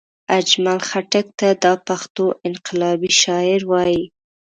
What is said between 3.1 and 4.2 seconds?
شاعر وايي